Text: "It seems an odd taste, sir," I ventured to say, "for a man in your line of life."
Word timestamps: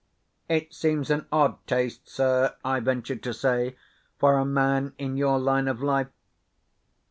"It 0.49 0.73
seems 0.73 1.11
an 1.11 1.27
odd 1.31 1.57
taste, 1.67 2.09
sir," 2.09 2.55
I 2.65 2.79
ventured 2.79 3.21
to 3.21 3.35
say, 3.35 3.75
"for 4.17 4.39
a 4.39 4.45
man 4.45 4.95
in 4.97 5.15
your 5.15 5.37
line 5.37 5.67
of 5.67 5.79
life." 5.83 6.07